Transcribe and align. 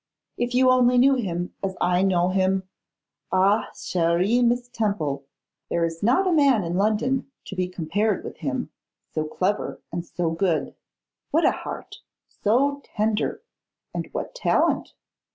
If 0.35 0.55
you 0.55 0.71
only 0.71 0.97
knew 0.97 1.13
him 1.13 1.53
as 1.63 1.77
I 1.79 2.01
know 2.01 2.29
him. 2.29 2.63
Ah! 3.31 3.69
chère 3.75 4.43
Miss 4.43 4.67
Temple, 4.67 5.25
there 5.69 5.85
is 5.85 6.01
not 6.01 6.25
a 6.27 6.31
man 6.33 6.63
in 6.63 6.73
London 6.75 7.29
to 7.45 7.55
be 7.55 7.67
compared 7.67 8.23
with 8.23 8.37
him, 8.37 8.71
so 9.13 9.25
clever 9.25 9.79
and 9.91 10.03
so 10.03 10.31
good! 10.31 10.73
What 11.29 11.45
a 11.45 11.51
heart! 11.51 11.97
so 12.27 12.81
tender! 12.95 13.43
and 13.93 14.09
what 14.11 14.33
talent! 14.33 14.95